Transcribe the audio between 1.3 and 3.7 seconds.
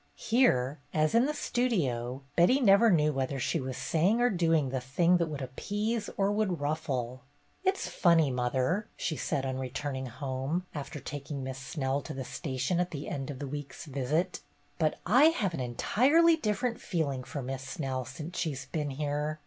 Studio, Betty never knew whether she